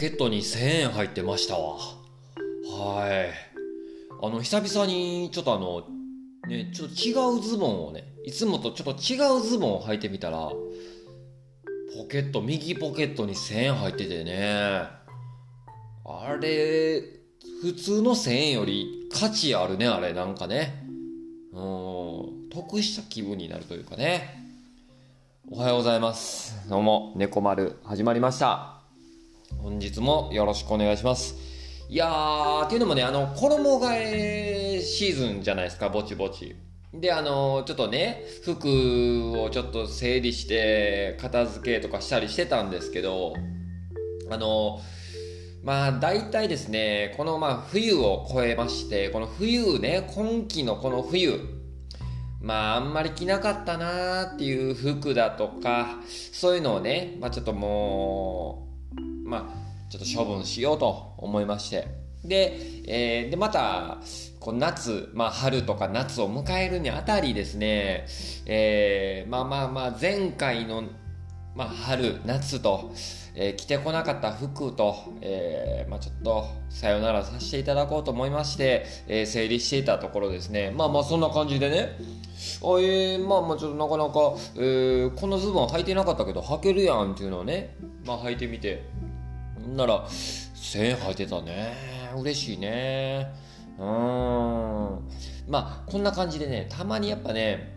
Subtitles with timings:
[0.00, 1.76] ケットに1000円入ってましたわ。
[1.76, 3.30] はい。
[4.22, 5.84] あの、久々に、ちょっとあの、
[6.48, 10.48] ね、ちょっと違うズボンをね、いつもとちょっと違うズボンを履いてみたら、
[11.98, 14.84] ポケット、右ポケットに1000円入っててね。
[16.06, 17.02] あれ、
[17.60, 20.82] 普通の1000円より価値あるね、あれ、なんかね。
[21.52, 24.40] うん、得した気分になるというかね。
[25.50, 26.70] おはようございます。
[26.70, 28.79] どうも、猫丸始まりました。
[29.58, 31.34] 本日もよろしくお願いします。
[31.88, 36.54] いやー、っていうのもね、あの、衣替えシーズンじゃないですか、ぼちぼち。
[36.92, 43.34] で、あの、ちょっとね、服をちょっと整理して、片付けとかしたりしてたんですけど、
[44.30, 44.80] あの、
[45.62, 51.40] まあ、大体ですね、このまあ冬を越えまして、この冬ね、今季のこの冬、
[52.40, 56.00] まあ、あんまり着なかったなーっていう服だとか、
[56.32, 58.69] そういうのをね、まあちょっともう、
[59.30, 61.86] まあ、ちょっと処分しようと思いまして。
[62.24, 63.98] で、えーで、また、
[64.40, 68.06] こう夏、まあ春とか夏を迎えるにあたりですね、
[68.46, 70.82] えーまあまあまあ前回の、
[71.54, 72.92] まあ春、夏と、
[73.34, 80.72] えー着てこなかった服と、えーまあ、ちょっとさよならさせていただこうと思いまして、えー整理していたところですね。
[80.76, 81.78] まあまあそんな感じでね。
[81.78, 88.82] あえーまあまあちょっとなかなか、えーこのズボン履いてなかったけど履けるやんっていうのをねまあ履いてみて。
[89.76, 91.74] なら1000円履いてたね。
[92.16, 93.32] 嬉しいね。
[93.78, 93.86] うん。
[95.48, 97.76] まあこんな感じでねたまにやっぱね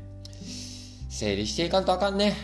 [1.10, 2.36] 整理していかんとあかんね。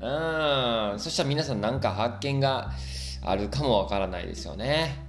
[0.00, 0.98] うん。
[0.98, 2.72] そしたら皆さんなんか発見が
[3.22, 5.06] あるかもわからないですよね。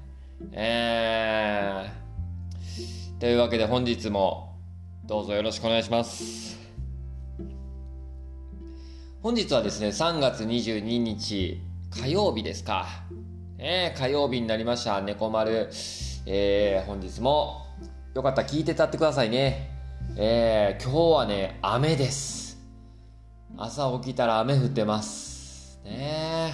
[0.52, 4.56] えー、というわけで本日も
[5.06, 6.58] どうぞよろしくお願いします。
[9.24, 12.86] 本日はですね3月22日火曜日ですか。
[13.58, 15.02] ね火曜日になりました。
[15.02, 15.70] 猫丸。
[16.30, 17.66] えー、本日も
[18.14, 19.72] よかったら聞いてたってくださいね。
[20.16, 22.60] えー、今日はね雨です。
[23.58, 25.80] 朝起きたら雨降ってます。
[25.84, 26.52] ね。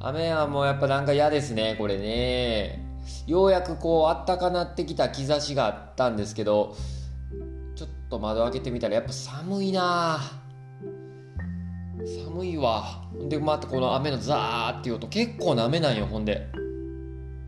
[0.00, 2.84] 雨はもうやっぱなんか嫌ですねこれね。
[3.26, 6.76] ようやくこうあったかなってきた兆しがあったんですけど
[7.74, 10.20] ちょっと窓開けてみたらやっぱ寒いな。
[12.24, 13.02] 寒いわ。
[13.28, 15.08] でまたこの雨のザーっていう音。
[15.08, 16.48] 結構な雨なんよほんで。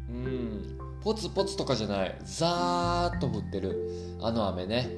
[0.09, 0.78] うん。
[1.03, 2.19] ポツポツとかじゃない。
[2.25, 3.91] ザーっと降ってる。
[4.21, 4.91] あの雨ね。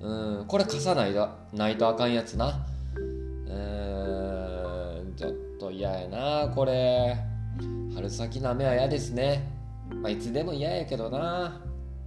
[0.00, 0.44] うん。
[0.46, 2.66] これ傘ないとないとあかんやつな。
[2.96, 5.14] うん。
[5.16, 7.16] ちょっと嫌やなこれ。
[7.94, 9.50] 春先の雨は嫌ですね。
[10.02, 11.60] まあいつでも嫌やけどな。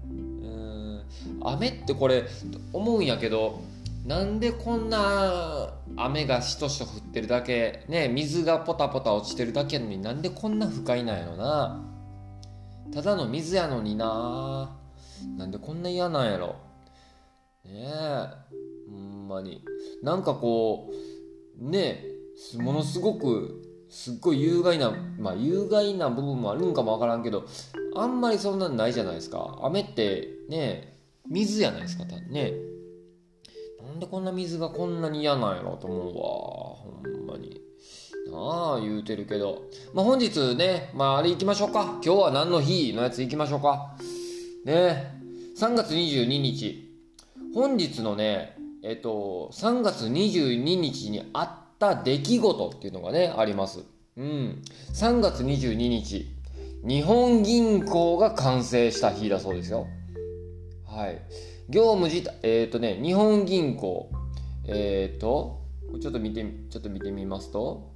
[0.09, 1.03] うん。
[1.43, 2.23] 雨ってこれ
[2.71, 3.61] 思うんやけど
[4.05, 11.89] なんでこんな雨がしとしと降ってるだけね水がポタポタ落ちてるだけやのになんでこんな不快なんやろな。
[12.93, 14.77] ただの水やのにな。
[15.37, 16.55] なんでこんな嫌なんやろ。
[17.63, 18.27] ねえ
[18.91, 19.63] ほんまに。
[20.01, 20.91] なんかこ
[21.61, 22.03] うね
[22.53, 27.45] えものすごくすっごい有害なまあ有害な部分もあるんかもわからんけど
[27.95, 29.59] あんまりそんなんないじゃないですか。
[29.63, 30.97] 雨ってね
[31.29, 32.72] 水やないですかねえ。
[33.93, 36.23] なんでこんな水がこんなに嫌なんやろと思うわ。
[36.81, 37.61] ほんまに。
[38.25, 39.65] なあ言うてるけど。
[39.93, 41.99] まあ本日ねまああれ行きましょうか。
[42.03, 43.95] 今日は何の日のやつ行きましょうか。
[44.65, 45.13] ね。
[45.59, 46.91] 3月22日。
[47.53, 53.83] 本日のねえっと3月22日にあった出来事っていうのがねあります。
[54.17, 54.63] うん。
[54.91, 56.25] 3月22日。
[56.83, 59.85] 日本銀行が完成した日だそうですよ。
[60.87, 61.21] はい。
[61.69, 64.11] 業務自体えっ、とね日本銀行
[64.67, 65.61] えっ、と
[66.01, 67.93] ちょっと見てちょっと見てみますと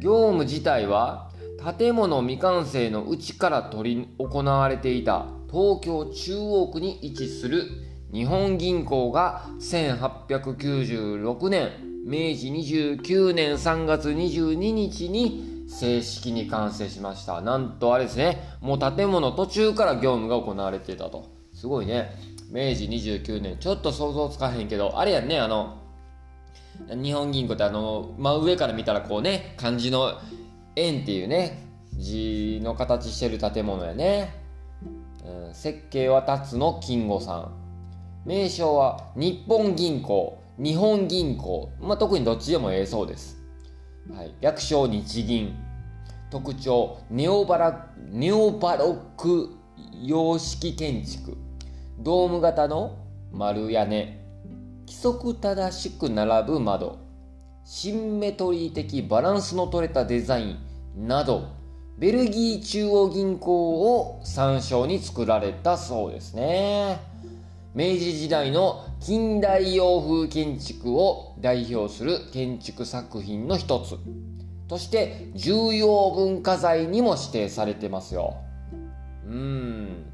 [0.00, 1.30] 業務自体は
[1.78, 7.64] 建物未完成のうちから取り行われていた東京中央区に位置する
[8.12, 11.70] 日本銀行が1896年
[12.04, 17.40] 明治29年3月22日に正式に完成しました。
[17.40, 21.30] なんとあれですねもう建物途中から業務が行われていたと。
[21.54, 22.10] すごいね。
[22.52, 25.78] 明治29年ちょっと想像つかへんけどあれやんねあの
[26.90, 30.20] 日本銀行ってあの真上から見たらこうね漢字の
[30.76, 34.34] 円っていうね字の形してる建物やね、
[35.24, 37.52] うん、設計は辰野金吾さん。
[38.24, 43.36] 名称は日本銀行日本銀行、まあ、特にどっちでもええそうです、
[44.14, 45.56] はい、略称日銀。
[46.30, 49.50] 特徴ネオバラネオバロック
[50.02, 51.36] 様式建築。
[52.04, 52.98] ドーム型の
[53.30, 54.18] 丸屋根。
[54.88, 56.98] 規則正しく並ぶ窓。
[57.64, 60.56] シンメトリー的バランスの取れたデザイ
[60.96, 61.44] ンなど。
[61.98, 66.98] ベルギー中央銀行を参照に作られたそうですね。
[67.72, 73.96] 明治時代の近代洋風建築を代表する建築作品の一つ。
[74.66, 78.34] として重要文化財にも指定されてますよ。
[79.24, 80.11] うん。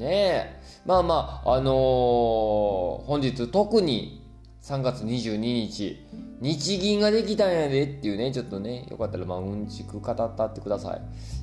[0.00, 0.06] ね。
[0.08, 4.26] えまあまああのー、本日特に
[4.62, 6.06] 3月22日
[6.40, 11.00] 日銀ができたんやでっていうねちょっとねよかったらまあうんちく語ったってください。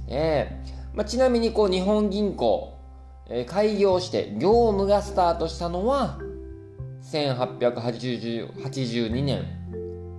[0.10, 2.78] ええまあ、ちなみにこう日本銀行、
[3.30, 6.20] えー、開業して業務がスタートしたのは
[7.04, 9.54] 1882年。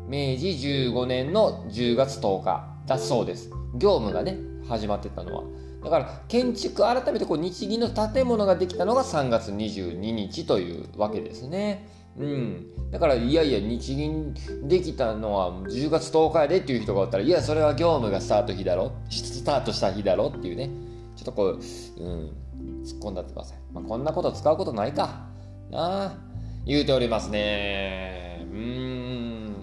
[0.09, 3.51] 明治15年の10月10日だそうです。
[3.75, 5.45] 業務がね始まってたのは。
[5.83, 11.89] だから建築改めてこう日銀の建物ができたのが3月22日というわけですね。
[12.19, 14.35] うん、だからいやいや日銀
[14.65, 18.93] できたのは10月10日やでっていう人がおったらいやそれは業務がスタート日だろ。
[19.09, 20.71] スタートした日だろっていうね。
[21.17, 21.59] ちょっとこう、うん、
[22.85, 25.27] 突っ込んだってください、まあ、こんなこと使うことないか。
[25.71, 26.29] なあ。
[26.67, 28.47] 言うておりますね。
[28.53, 29.55] うん。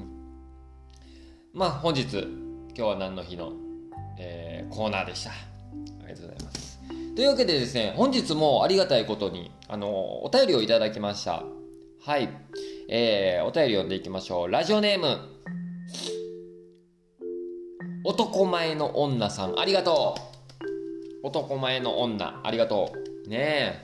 [1.53, 3.53] まあ本日今日は何の日の、
[4.17, 5.54] えー、コーナーでした。
[7.15, 11.43] というわけでですね、本日もありがたいことに、あの、お便りをいただきました。
[12.05, 12.27] はい。
[12.89, 14.51] えー、お便り読んでいきましょう。
[14.51, 15.19] ラジオネーム、
[18.03, 20.15] 男前の女さん、ありがと
[21.23, 21.27] う。
[21.27, 22.91] 男前の女、ありがと
[23.25, 23.29] う。
[23.29, 23.79] ね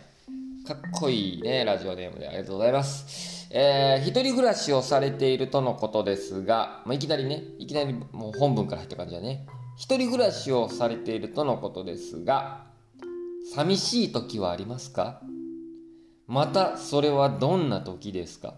[0.66, 0.68] え。
[0.68, 3.48] かっこいいね、ラジオネームでありがとうございます。
[3.50, 9.48] えー、一人暮らしをされているとのことですが、まあ、いきなりね、いきなりもう本文から入った感じだね。
[9.78, 12.70] 一人暮らしをされているとのことですが、
[13.53, 15.21] 寂しい時はありますか？
[16.25, 18.53] またそれはどんな時ですか？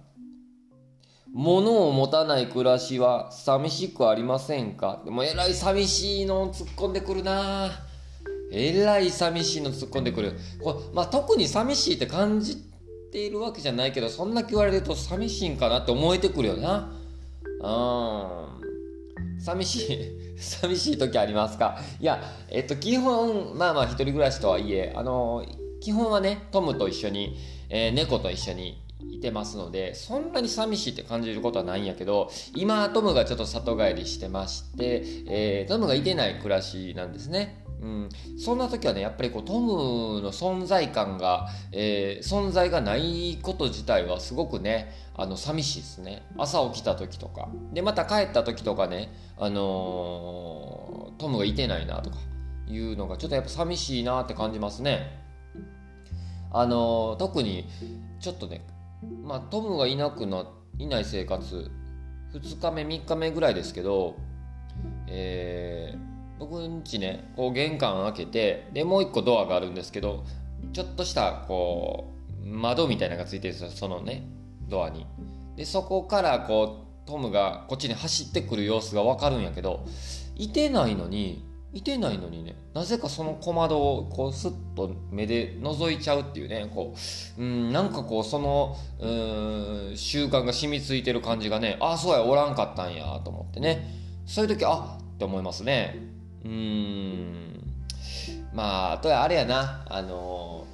[1.33, 5.01] 物を持たない暮らしは寂しくありませんか？
[5.03, 7.71] でもえらい寂しいの突っ込んでくるな。
[8.51, 10.33] えらい寂しいの突っ込んでくる。
[10.63, 12.57] こまあ、特に寂しいって感じ
[13.11, 16.93] ているわけじゃないけどそんだけ言われると寂しいんかなって思えてくるよな。
[17.61, 18.62] うん。
[19.43, 21.77] 寂しい 寂しい時ありますか？
[21.99, 25.45] いや、えっと、基本、まあまあ、一人暮らしとはいえ、あの、
[25.81, 27.37] 基本はね、トムと一緒に、
[27.69, 28.81] えー、猫と一緒に
[29.11, 37.62] いてますので、そんなに寂しいって感じることはないんやけど、今、トムがちょっと里帰りしてまして、えー、トムがいてない暮らしなんですね。
[37.83, 38.09] うん、
[38.39, 46.23] そんな時はねやっぱりこうトムの存在感が、えー、存在がないこと自体はすごくねあの寂しいですね。
[46.37, 47.49] 朝起きた時とか。
[47.73, 52.15] でまた帰った時とかねあのー、トムがいてないなとか
[52.67, 55.19] いうのがちょっとやっぱ寂しいなって感じますね。
[56.53, 57.65] あのー、特に
[58.21, 58.65] ちょっとね
[59.25, 60.45] まあトムがいなくな
[60.79, 61.69] いない生活
[62.33, 64.15] 2日目3日目ぐらいですけど
[65.07, 66.12] えー
[66.43, 70.25] 僕んちねこう玄関開けてでもう一個ドアがあるんですけど
[70.73, 72.11] ちょっとしたこ
[72.43, 74.27] う窓みたいなのがついてるんですよそのね
[74.67, 75.05] ドアに。
[75.55, 79.85] でそこからこうトムがこっちに走ってくる様子が分かるんやけど
[80.35, 86.93] いてないのにいてないのにねなぜかその小窓をこうスッと目で覗いちゃうっていうねこ
[87.37, 89.07] ううんなんかこうそのう
[89.93, 94.03] ん習慣が染みついてる感じがねああそうやおらんかったんやと思ってね。
[94.25, 96.12] そういう時あって思いますね。
[96.45, 97.59] うん。
[98.53, 99.85] まああとはあれやな。
[99.89, 100.65] あの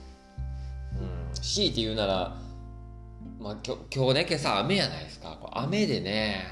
[0.93, 1.33] うん。
[1.33, 2.35] 強いて言うなら
[3.39, 5.37] まあ今日今日ね今朝雨やないですか。
[5.53, 6.45] 雨でね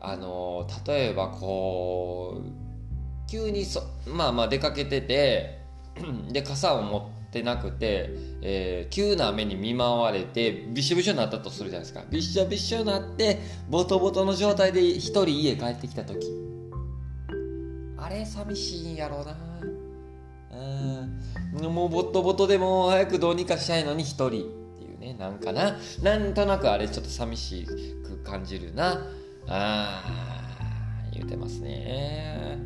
[0.00, 5.60] あの例えばこう急にそまあまあ出かけてて
[6.30, 6.98] で傘を持
[7.28, 8.10] ってなくて、
[8.42, 12.04] えー、急な雨に見舞われてびしょびしょになったとするじゃないですか。
[12.10, 13.38] びしょびしょになって
[13.68, 16.53] ボトボトの状態で一人家帰ってきた時。
[18.14, 19.36] れ寂しいんやろうな。
[20.52, 21.74] うん。
[21.74, 24.36] もうボトボトでも早くどうにかしたいのに一人って
[24.84, 25.76] いうねなんかな。
[26.02, 27.66] なんとなくあれちょっと寂し
[28.04, 29.06] く感じるな。
[29.48, 30.02] あ
[31.12, 32.58] 言うてますね。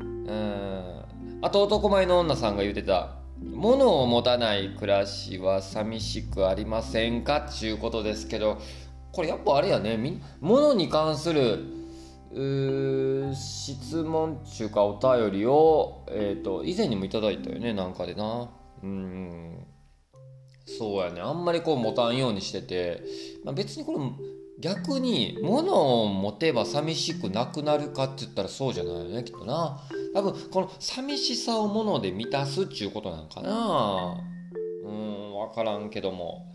[0.00, 1.04] うん。
[1.42, 3.16] あと男前の女さんが言うてた。
[3.42, 7.46] 物を持たない暮らしは寂しくありませんか？
[7.50, 8.58] っちゅうことですけど
[9.12, 9.98] これやっぱあれやね。
[10.40, 11.79] 物に関する
[12.32, 18.50] 質問中かお便りを、えーと、以前にもいただいたよねなんかでな。
[18.82, 19.66] うん。
[20.66, 21.20] そうやね。
[21.20, 23.02] あんまりこう持たんようにしてて、
[23.44, 23.98] まあ、別にこれ
[24.60, 29.80] 逆に物を持てば寂しくなくなるかって言ったらそうじゃないよねきっとな。
[30.14, 34.22] 多分この寂しさを物で満たすっちゅうことなんかな。
[34.84, 36.46] うん分からんけども。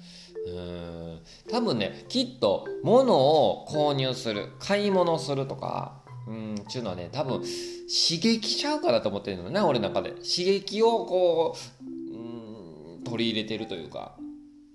[0.45, 1.19] うん。
[1.49, 10.11] 多分ねきっと物を購入する買い物するとかうんちゅうのはね多分刺激ちゃうかなと思ってるのね俺の中で。
[10.11, 14.17] 刺激をこううん取り入れてるというか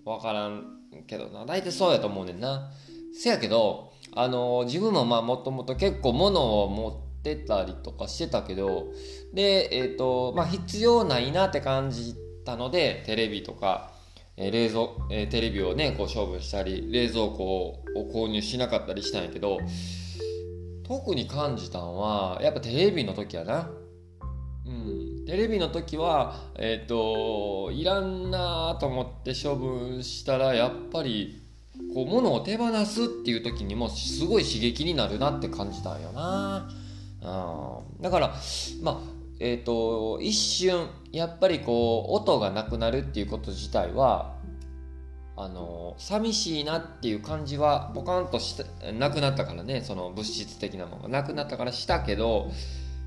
[0.05, 1.45] 分からんけどな。
[1.47, 2.71] 大体そうやと思うねんな。
[3.13, 8.89] せやけどあの自分もまあもともと結構物を持ってたりとかしてたけど
[9.33, 13.93] でえっ、ー、とまあ必要ないなって感じたのでテレビとか
[14.43, 19.59] え冷蔵、えテレビをねこう処分したり冷蔵庫を購入しなかったりしたんやけど
[20.83, 23.71] 特に感じたんはやっぱテレビの時やな。
[24.67, 25.25] うん。
[25.27, 31.43] テレビの時はえっ、ー、といらんなと思って処分したらやっぱり
[31.95, 36.69] こう物を手放すっていう時にもすごい刺激になるなって感じたんよな、
[37.21, 38.35] うん、だから
[38.83, 44.37] まあえ、ー、と一瞬やっぱりこう音がなくなるっていうこと自体は
[45.35, 51.09] あの寂しいなっていう感じはポカンとしてなくなったからねその物質的なものが。
[51.09, 52.51] なくなったからしたけど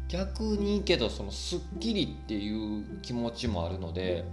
[0.09, 4.25] 逆にいいけどそのすっきりっていう気持ちもあるので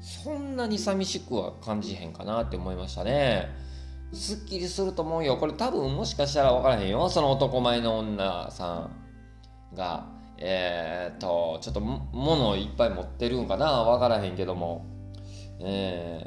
[0.00, 3.48] そんなに寂しくは感じへんかなって思いましたね。
[4.12, 5.36] すっきりすると思うよ。
[5.36, 7.08] これ多分もしかしたら分からへんよ。
[7.08, 8.90] その男前の女さ
[9.72, 10.06] んが
[10.38, 13.84] えー、っとちょっと物をいっぱい持ってるんかな？
[13.84, 14.86] 分からへんけども。
[15.60, 16.26] え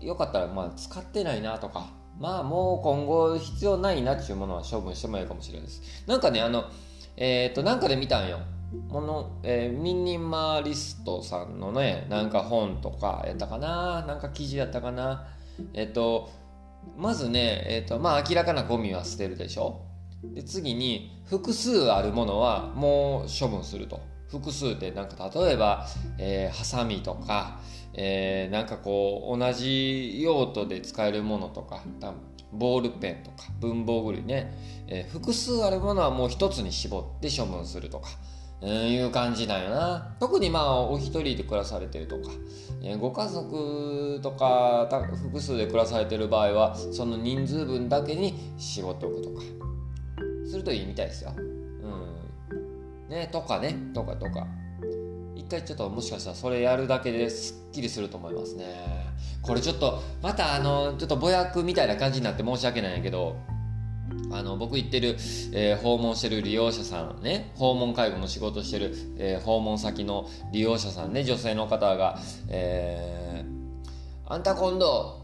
[0.00, 1.90] ー、よかったらまあ使ってないなとか。
[2.18, 6.04] まあもう今後必要ないなっていうものは処分してもいいかもしれないです。
[6.08, 6.64] なんかねあの
[7.16, 8.40] えー、っとなんかで見たんよ。
[8.88, 14.04] もの、えー、ミニマリストさんのねなんか本とかやったかな？
[14.06, 15.28] なんか記事やったかな？
[15.74, 16.28] えっと
[16.96, 19.82] まずねえっとまあ明らかなゴミは捨てるでしょ？
[20.22, 24.00] で次に複数あるものはもう処分すると。
[24.28, 25.86] 複数ってなんか例えば、
[26.18, 27.60] えー、ハサミとか、
[27.94, 31.82] えー、なんかこう同じ用途で使えるものとか
[32.52, 34.52] ボールペンとか文房具類ね、
[34.86, 38.08] えー、複数あるものはもう一つに絞って処分するとか、
[38.62, 40.16] いう感じなんよな。
[40.18, 42.30] 特にまあお一人で暮らされてるとか、
[42.82, 44.88] えー、ご家族とか
[45.22, 49.67] 複数で暮らされてる場合はその人数分だけに絞っておくとか。
[50.48, 51.32] するといいみたいですよ。
[51.36, 53.08] うん。
[53.08, 54.46] ね、とかね、とかとか。
[55.34, 59.06] 一回ちょっともしかしたらそれやるだけですっきりすると思いますね。
[59.42, 63.36] これちょっと、またあの、ちょっとぼやくみたいな感じになって申し訳ないんやけど、
[64.30, 65.16] あの僕行ってる、
[65.52, 75.17] えー、訪問してる利用者さんね訪問介護の仕事してる、えー、訪問先の利用者さんね女性の方が、えー、あんた今度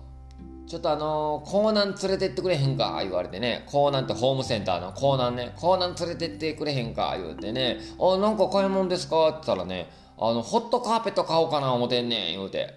[0.67, 2.99] ちょっとあのー、港南連れてってくれへんか？
[3.03, 4.93] 言われてね、港南ってホームセンターの。
[4.93, 7.13] 港南ね、港南連れてってくれへんか？
[7.17, 9.29] 言われてね、あ、なんか買い物ですか？
[9.29, 12.71] って言ったらね、あの、ホットカーペット買おうかな思てんねん、言うて。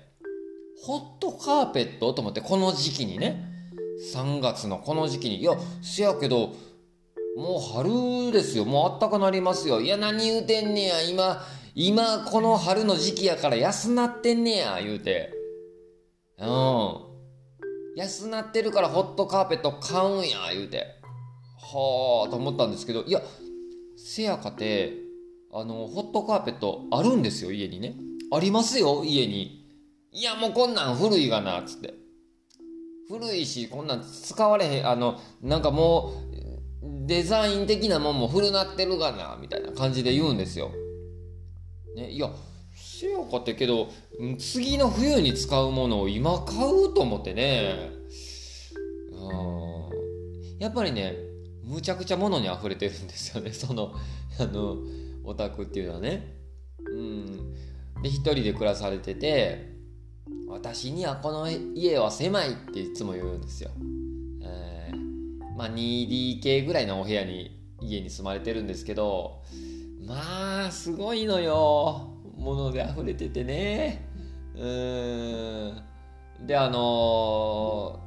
[0.83, 2.13] ホットカーペット？
[2.13, 3.43] と思って、この時期にね、
[4.13, 6.51] 3月のこの時期に、いや、せやけど、
[7.37, 9.79] もう春ですよ、もうあったかなりますよ。
[9.79, 11.41] いや、何言うてんねや、今、
[11.73, 15.31] 今、この春の時期やから安なってんねや、言うて。
[16.39, 17.06] うん。
[17.97, 20.85] 安なってるからホットカーペット買うんや言うて。
[21.59, 23.21] はあと思ったんですけどいや
[23.97, 24.93] せやかて
[25.51, 27.95] あのホットカーペットあるんですよ家にね。
[28.31, 29.65] ありますよ家に。
[30.11, 31.95] いやもうこんなん古いがなっつって。
[33.09, 36.13] 古いしこんなん使われへんあのなんかも
[36.83, 40.71] うデザイン的なもんも古なってるがなみたいな感じで言うんですよ、
[41.95, 42.29] ね、いや
[42.75, 43.89] せやかてけど
[44.39, 47.91] 次の冬に使うものを今買うと思ってね。
[50.59, 51.15] やっぱりね
[51.63, 53.51] むちゃくちゃ物に溢れてるんですよね。
[53.53, 53.93] その
[54.39, 54.77] あの
[55.23, 56.35] オタクっていうのはね。
[56.79, 57.53] うん。
[58.01, 59.73] で一人で暮らされてて
[60.47, 63.71] 私にはこの家は狭いっていつも言うんですよ、
[64.43, 69.41] えー、まあ 2DK ぐらいのお部屋に家に住まれてるんですけど
[70.05, 72.13] まあすごいのよ。
[72.37, 74.06] もので溢れててね。
[74.57, 76.47] うん。
[76.47, 77.99] であの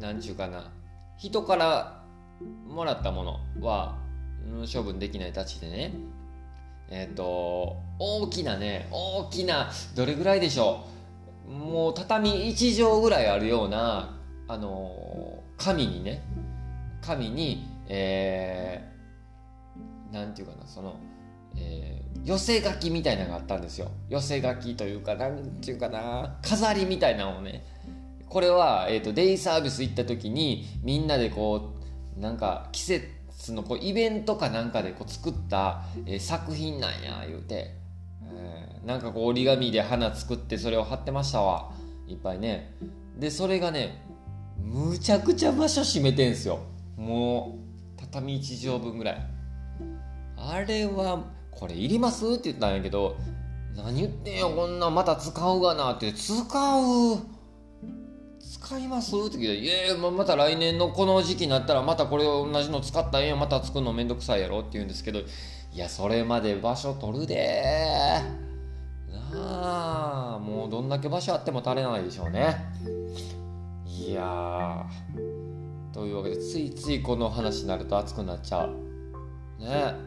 [0.00, 0.70] 何ちゅうかな。
[1.18, 2.02] 人から
[2.68, 3.96] もらったものは
[4.72, 5.92] 処分できないたちでね。
[6.90, 10.84] えっ、ー、と大きなね大きなどれぐらいでしょ
[11.48, 11.50] う。
[11.50, 16.22] もう畳1畳ぐらいあるようなあの紙にね。
[17.02, 20.96] 紙にえー、ていうかなその
[21.58, 23.90] えー、寄せ書きみたいなのがあったんですよ。
[24.08, 27.64] 寄せ書きというかなんていうかな飾りみたいなのをね。
[28.28, 31.74] これは、えーと、デイサービス行った時にみんなでこ
[32.16, 37.74] うなんか季節のこうイベントかなんかでこう作った、えー、作品なんや言うて、
[38.24, 41.72] えー、なんかこう折り紙で花作ってそれを貼ってましたわ。
[42.08, 42.74] いっぱいね。
[43.18, 44.02] でそれがね
[44.58, 46.60] むちゃくちゃ場所占めてんすよ。
[46.96, 47.58] も
[47.96, 49.26] う畳1畳分ぐらい。
[50.36, 51.24] あれは
[51.58, 52.26] これいります？
[52.26, 53.16] って言ったんやけど
[53.74, 57.18] 何言ってんよこんなまた使うがなって使う
[58.40, 59.14] 使います？
[59.14, 65.24] って聞いて「いやいやまた来年のこの時期になったらまたこれ同じの使ったらええやまた作るのめんどくさいやろ」って言うんですけどい
[65.74, 67.62] やそれまで場所取るで
[69.32, 72.56] なあもうどんだけ場所あっても足りないでしょうね
[73.86, 74.86] いや
[75.92, 78.70] というわけでついついこの話になると熱くなっちゃう。
[79.58, 80.05] ね。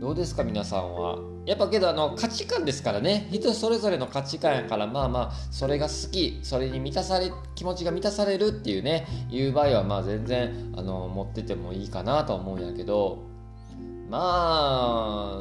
[0.00, 1.18] どうですか皆さんは？
[1.44, 3.28] やっぱけどあの価値観ですからね。
[3.32, 13.24] 人それぞれの価値観やからまあまあそれが好きそれに満たされ気持ちが満たされるっていうねいう場合はまあ全然あの持っててもいいかなとは思うんやけど
[14.08, 14.18] ま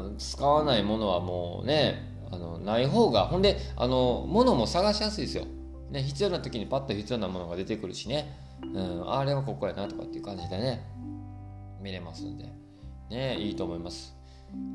[0.08, 5.46] あ使わないものはもうねあのない方がほんであの物も探しやすいですよ、
[5.92, 8.38] ね、必要な時にパッと必要なものが出てくるしね、
[8.74, 10.84] うん、あれはここやなとかっていう感じでね
[11.82, 12.46] 見れますんで。
[13.10, 14.17] ねいいと思います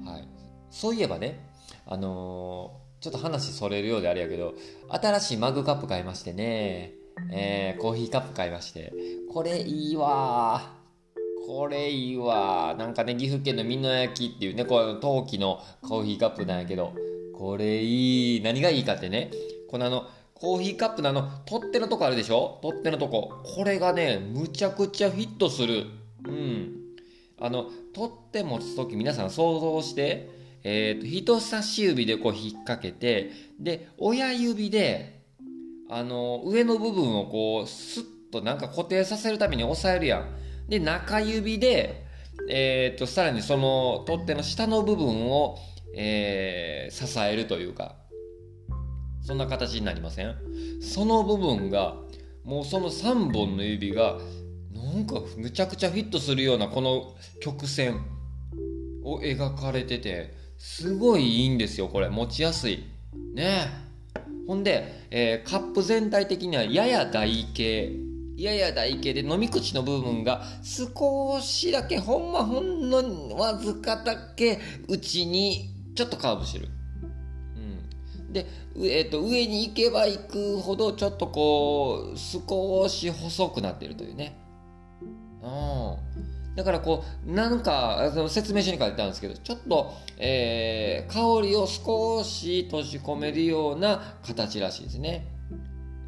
[0.05, 0.29] はい、
[0.71, 1.45] そういえばね、
[1.87, 4.55] あのー、ちょっと話それるようであれやけど、
[4.89, 6.93] 新しいマグカップ買いましてね、
[7.31, 8.93] えー、コーヒーカップ買いまして、
[9.33, 10.81] これいいわ
[11.47, 16.93] これいいわなんかね、岐阜県の美濃焼っていうね、この陶器のコーヒーカップなんやけど、
[17.35, 18.41] これいい。
[18.43, 19.33] 何がいいかってね、
[19.69, 22.61] このあの、コーヒーカップのあの、取っ手のとこあるでしょ？
[22.63, 23.43] 取っ手のとこ。
[23.45, 25.87] これがね、むちゃくちゃフィットする。
[26.29, 26.73] うん。
[27.41, 30.29] あの取って持つ時皆さん想像して、
[30.65, 33.31] えーと、人差し指でこう引っ掛けて
[33.61, 35.23] で親指で
[35.91, 40.29] あの上の部分をこうスッとなんか固定させるために押さえるやん。
[40.69, 42.07] で中指で、
[42.49, 45.59] えーと、さらにその取っ手の下の部分を、
[45.95, 47.97] えー、支えるというか
[49.21, 50.35] そんな形になりません？
[50.81, 51.97] その部分が
[52.45, 54.19] もうその3本の指が
[54.75, 58.01] なんかむちゃくちゃフィットするようなこの曲線
[59.05, 62.85] を描かれててすごいいいんですよこれ持ちやすい
[63.35, 63.67] ね
[64.47, 67.93] ほんで、えー、カップ全体的にはやや台形
[68.37, 76.69] やや台形で飲み口の部分が少しだけほんまほんのわずかだけ内にちょっとカーブしてる。
[77.57, 84.42] うん、で、えー、と上に行けば行くほどちょっとこう少し細くなってるというね。
[86.55, 95.27] だからこうなんかその説明書に書いてあるんですけどちょっと、えー、香りを少し閉じ込めるような形らしいですね。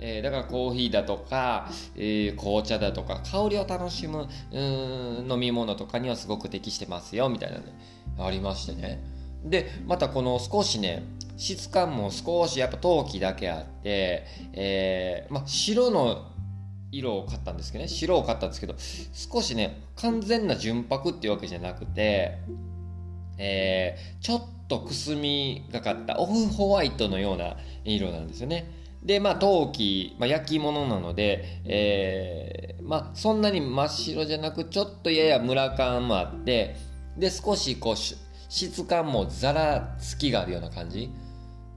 [0.00, 7.64] えー、だからコーヒーだとか、えー、紅茶だとか香りを楽しむ飲み物とかにはすごく適してますよみたいなね
[8.18, 9.02] ありましてね
[9.44, 11.04] でまたこの少しね
[11.36, 16.33] 質感も少しやっぱ陶器だけあって、えーま、白の
[16.98, 17.88] 色を買ったんですけどね。
[17.88, 18.74] 白を買ったんですけど
[19.12, 22.38] 少しね完全な純白っていうわけじゃなくて、
[23.38, 28.70] えー、ちょっとくすみがかったオフホワイトのような色なんですよね。
[29.02, 36.76] でまあ陶器、まあ、焼き物なので、えー、まあそんなに真っ白じゃなくちょっとややムラ感もあって
[37.18, 41.10] で少しこう質感もザラつきがあるような感じ。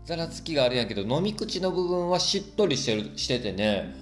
[0.06, 3.94] ザラつきがあるんやけど飲み口の部分はしっとりしてるしててね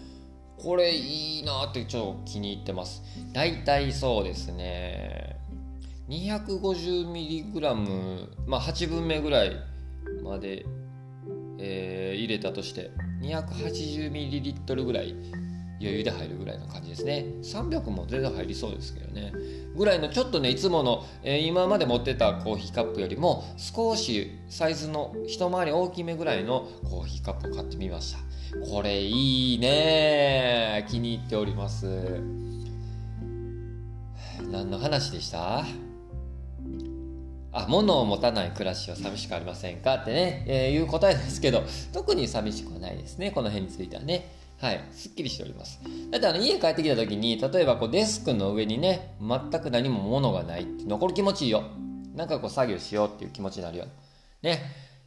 [0.65, 3.03] これいいなってちょっと気に入ってます。
[3.33, 5.37] 大体そうですね。
[6.09, 9.55] 250mg まあ8分目ぐらい
[10.23, 10.65] まで、
[11.59, 12.89] えー、入れたとして
[13.21, 15.15] 280ml ぐらい
[15.79, 17.27] 余裕で入るぐらいの感じですね。
[17.43, 19.33] 300も全然入りそうですけどね。
[19.75, 28.34] ぐらいのちょっとねいつもの、えー、今まで持ってたコーヒーカップよりも少しサイズの一回り大きめぐらいのコーヒーカップを買ってみました。
[28.63, 30.85] これいいね。
[30.89, 31.85] 気に入っております。
[34.51, 35.65] 何の話でした？
[37.51, 41.63] あ物を持たない暮らしは寂しくありませんかってね、えー、いう答えですけど
[41.93, 43.31] 特に寂しくはないですね。
[43.31, 44.29] この辺についてはね。
[44.59, 44.83] はい。
[44.91, 45.79] すっきりしております。
[46.11, 51.63] だってあの家帰ってきた時に例えばこうデスクの上にね全く何も物がないって残る気持ちいいよ。
[52.13, 53.85] なんかこう作業しようっていう気持ちになるよ。
[54.41, 54.63] ね。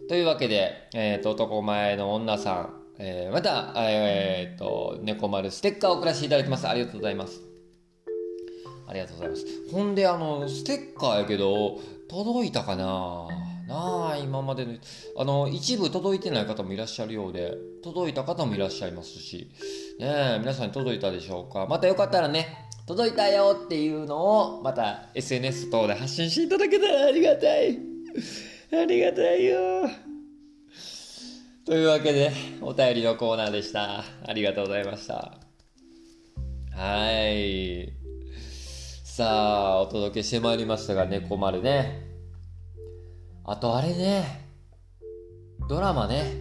[0.08, 2.77] というわけで、えーと男前の女さん。
[3.00, 6.66] えー、また、えー、っと、猫丸ステッカーを送らせていただきます。
[6.66, 7.40] ありがとうございます。
[8.88, 9.44] ありがとうございます。
[9.70, 13.28] ほんで、あの、ステッカーやけど、届いたかな？
[13.68, 14.72] なあ、今までの、
[15.18, 19.50] あの、一部届いてない方もいらっしゃるようで、届いた方もいらっしゃいますし、
[20.00, 21.66] ね皆さんに届いたでしょうか？
[21.66, 27.78] またよかったらね、届いたよっていうのを、また SNS 等で発信していただけたらありがたい。
[28.72, 30.07] ありがたいよ。
[31.68, 34.02] というわけで、お便りのコーナーでした。
[34.26, 35.34] ありがとうございました。
[36.74, 37.92] はい。
[39.04, 42.08] さあお届けしてまいりましたが猫丸ね
[43.44, 44.46] あとあれね
[45.68, 46.40] ドラマね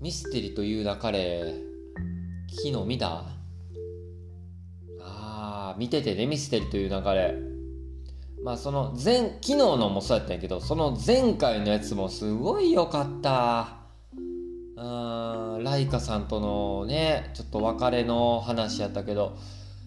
[0.00, 1.54] ミステリという流れ
[2.48, 3.26] 昨日見た？
[5.02, 7.34] ああ見ててねミステリーという流れ
[8.44, 13.78] まあその前昨日のもそうやったんやけどその前回のやつもすごい良かった。
[14.76, 19.38] うんライカさんとのねちょっと別れの話やったけど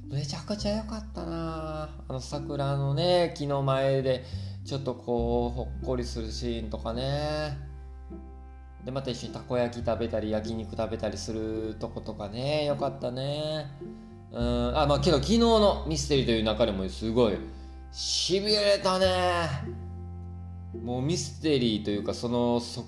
[0.10, 1.90] めちゃくちゃ良かったな。
[2.08, 4.24] あの桜のね木の前で
[4.66, 7.58] ちょっとこうほっこりするシーンとかね。
[8.84, 12.66] でまた一緒にたこ焼き食べたり焼肉食べたりするとことかね。
[12.66, 13.68] よかったね。
[14.32, 17.38] うんあまあけど昨日のミステリーという中でもすごい
[17.92, 19.50] しびれたね。
[20.84, 22.86] もうミステリーというかそのそ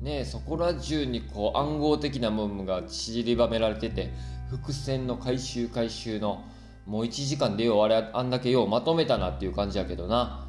[0.00, 4.12] ねそこら中にこう暗号的な部分が散りばめられてて
[4.50, 6.44] 伏線の回収回収の
[6.86, 10.46] もう1時間でようあれあんだけようまとめたなっていう感じやけどな。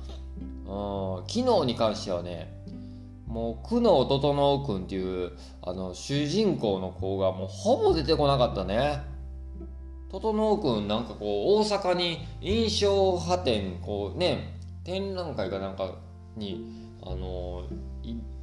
[0.66, 2.62] うん昨日に関してはね
[3.28, 9.11] もう久能整君っていうあの主人公の子がもうほぼ出てこなかったね。
[10.12, 15.96] 整君なんかこう大阪に印象派展こうね展覧会かなんか
[16.36, 16.66] に
[17.02, 17.64] あの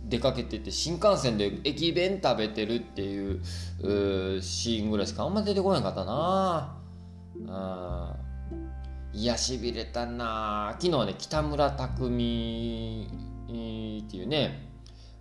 [0.04, 3.42] 出かけてて新幹線で駅弁食べてるっていう
[4.40, 6.74] シーンぐらいしかあんま出てこなかったな。
[7.48, 8.16] あ
[9.12, 10.70] いやしびれたな。
[10.80, 14.66] 昨日はね北村匠海っていうね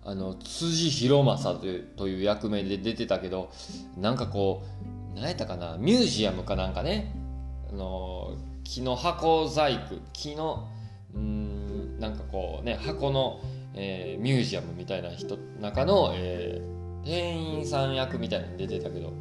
[0.04, 3.50] あの辻弘正というという役名で出てたけど
[3.98, 5.76] なんかこう何やったかな？
[5.78, 7.14] ミュージアムかなんかね。
[7.70, 9.96] あの木の箱細工。
[10.12, 10.68] 木の
[11.14, 13.40] うんなんかこうね箱の、
[13.74, 19.12] えー、ミュージアムみたいな人中の、えー、店員さん役みたいなの出てたけど。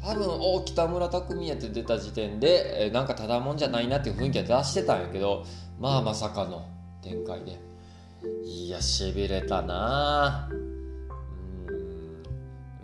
[0.00, 5.44] 多分お北村匠海やって出た時点で、えー、なんかただもんじゃないなっていう雰囲気は出してたんやけど
[5.78, 6.66] まあまさかの
[7.02, 7.58] 展開で。
[8.44, 10.57] いやしびれたなうん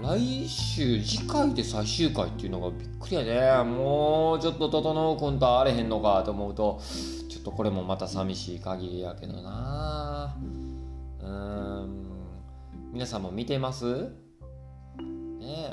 [0.00, 3.70] 来週次回で最終回っていうのがびっくりやね。
[3.70, 6.80] もうちょっと整君と会われへんのかと思うと
[7.28, 10.36] ちょっとこれもまた寂しい限りやけどな。
[11.22, 12.04] うん。
[12.92, 13.84] 皆さんも見てます？
[13.94, 14.10] ね。
[15.40, 15.72] え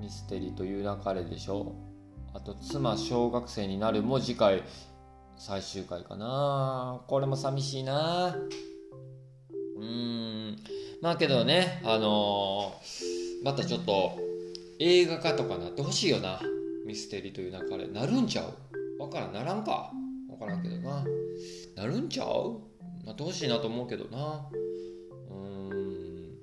[0.00, 1.74] ミステリーという流れでしょ？
[2.34, 4.62] あと妻小学生になるも次回
[5.36, 7.00] 最終回かな。
[7.08, 8.36] これも寂しいな。
[9.78, 10.56] うん。
[11.02, 14.18] まあけどねあのー、またちょっと
[14.78, 16.40] 映画化とかなってほしいよな。
[16.86, 19.02] ミステリーという流れなるんちゃう？
[19.02, 19.32] わからん。
[19.32, 19.92] ならんか。
[20.30, 21.04] わからんけどな。
[21.76, 22.60] なるんちゃう？
[23.04, 24.48] なってほしいなと思うけどな。
[25.30, 26.38] うーん。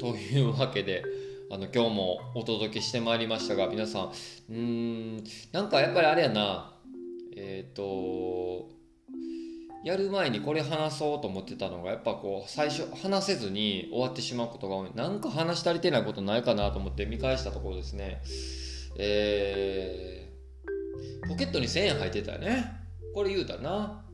[0.00, 1.02] というわけで
[1.50, 4.04] あの今日もお届けしてまいりましたが皆さん。
[4.06, 4.56] うー
[5.20, 5.24] ん。
[5.52, 6.72] なんかやっぱりあれやな。
[7.36, 8.70] えっ、ー、と
[9.84, 14.90] やる前にこれ話そうと思ってたのがやっぱこう最初話せずに終わってしまうことが多い。
[14.94, 18.20] なんか話し足りてないことないかなと思って見返したところですね。
[18.98, 22.72] えー、ポケットに1000円入ってたよね。
[23.14, 24.04] これ言うたな。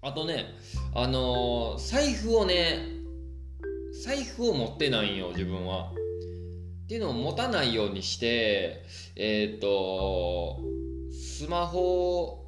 [0.00, 0.46] あとね
[0.94, 2.98] あのー、財布をね
[4.04, 5.92] 財布を持ってないんよ自分は。
[6.88, 8.82] っていうのを持たないようにして、
[9.14, 10.58] えっ、ー、と、
[11.12, 12.46] スマホ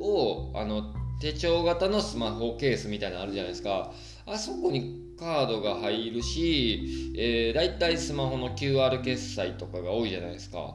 [0.00, 3.92] を、あの、手帳型のスマホケースみたいなのあるじゃないですか。
[4.26, 10.74] あそこにカードが入るし、えー、だいたいスマホの QR 決済とかが多いじゃないですか。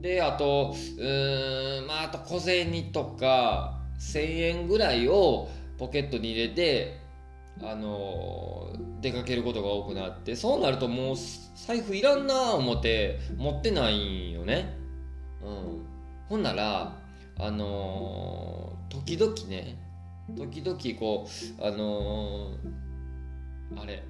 [0.00, 6.98] で、あと、うーん、まあ、あと小銭とか、1000円ぐらいをポケットに入れて、
[7.62, 8.70] あの
[9.00, 11.16] 出かけることが多くなってそうなるともう
[11.54, 14.76] 財布いらんな思って持ってないんよね。
[15.42, 15.86] うん、
[16.28, 16.98] ほんなら
[17.38, 19.76] あの時々ね
[20.36, 21.28] 時々こ
[21.60, 24.02] うあのー、あれ、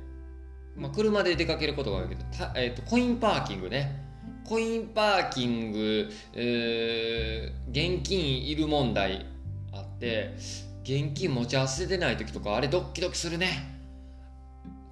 [0.77, 4.05] まあ、車で出かけることが多いけどた、えーと、コインパーキングね。
[4.45, 9.27] コインパーキング、えー、現金いる問題
[9.73, 10.35] あって
[10.85, 13.77] 現金持ち合わせてない時とかあれドキドキするね。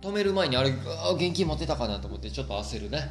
[0.03, 3.11] 止める前にあれ現金持ってたかなと思ってちょっと焦るね。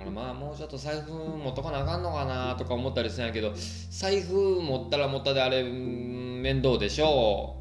[0.00, 3.52] からまあもうちょっと財布持っとかなあかんのかなとか思ったりするんやけど
[3.90, 7.60] 財布持ったら持ったであれ面倒でしょう。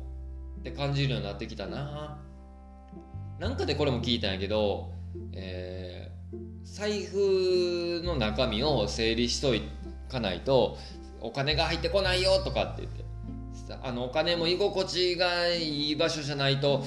[0.60, 2.20] って感じるようになってきたな。
[3.40, 4.92] なんかでこれも聞いたんやけど、
[5.34, 9.62] えー、財布の中身を整理しとい
[10.10, 10.78] かないと
[11.22, 13.06] お金が入ってこないよとかって言って
[13.82, 16.84] あのお金も居心地がいい場所じゃないと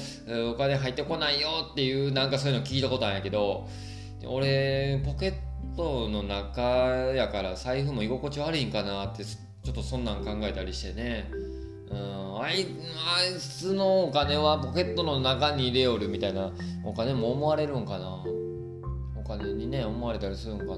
[0.52, 3.68] お金入ってこないよっていうなんかそういうの聞いたことあるんやけど
[4.26, 5.34] 俺ポケッ
[5.76, 6.62] トの中
[7.14, 11.30] やから財布も居心地悪いんかなってちょっとそんなん考えたりしてね。
[11.90, 12.66] うんあい
[13.16, 16.50] あいつのお金はポケットの中に入れよるみたいな
[16.84, 18.24] お金も思われるんかな。
[19.16, 20.74] お金にね思われたりするんかな。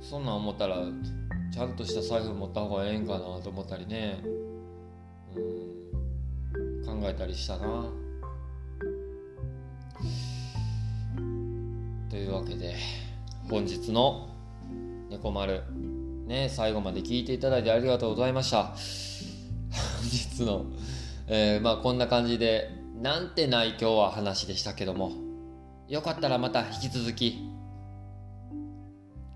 [0.00, 0.78] そんなん思ったら
[1.52, 4.20] ちゃんとした財布持った方がええんかなと思ったりね。
[5.36, 7.84] うん考えたりしたな。
[12.10, 12.76] というわけで
[13.50, 14.28] 本日の
[15.10, 15.62] 「猫丸」
[16.26, 18.76] ね最後まで聞いていただいてありがとうございました本
[20.04, 20.66] 日の、
[21.26, 25.12] えー、まあこんな感じでなんてない今日は話でしたけども
[25.88, 27.50] よかったらまた引き続き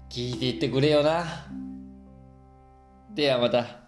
[0.08, 1.46] 聞いていってくれよな
[3.14, 3.79] ではまた。